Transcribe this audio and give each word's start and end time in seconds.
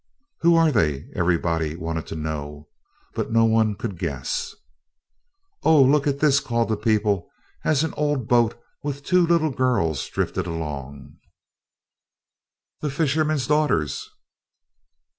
"Who 0.39 0.55
are 0.55 0.71
they?" 0.71 1.11
everybody 1.15 1.75
wanted 1.75 2.07
to 2.07 2.15
know. 2.15 2.69
But 3.13 3.31
no 3.31 3.45
one 3.45 3.75
could 3.75 3.99
guess. 3.99 4.55
"Oh, 5.61 5.79
look 5.79 6.07
at 6.07 6.17
this!" 6.19 6.39
called 6.39 6.69
the 6.69 6.75
people, 6.75 7.29
as 7.63 7.83
an 7.83 7.93
old 7.95 8.27
boat 8.27 8.59
with 8.81 9.03
two 9.05 9.23
little 9.23 9.51
girls 9.51 10.03
drifted 10.09 10.47
along. 10.47 11.17
The 12.81 12.89
Fisherman's 12.89 13.45
Daughters! 13.45 14.09